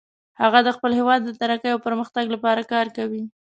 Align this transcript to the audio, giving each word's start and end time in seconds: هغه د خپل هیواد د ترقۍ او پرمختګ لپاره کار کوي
هغه 0.41 0.59
د 0.63 0.69
خپل 0.75 0.91
هیواد 0.99 1.21
د 1.23 1.29
ترقۍ 1.41 1.69
او 1.73 1.79
پرمختګ 1.87 2.25
لپاره 2.35 2.61
کار 2.73 2.87
کوي 2.97 3.23